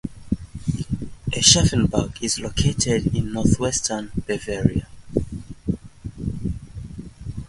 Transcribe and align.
Aschaffenburg 1.31 2.23
is 2.23 2.39
located 2.39 3.13
in 3.15 3.31
northwestern 3.33 4.11
Bavaria. 4.25 4.87